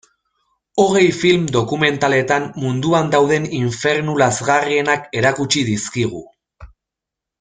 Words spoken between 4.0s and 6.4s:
lazgarrienak erakutsi dizkigu.